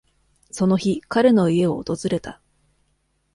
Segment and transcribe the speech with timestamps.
[0.49, 2.41] その日、彼の家を訪れた。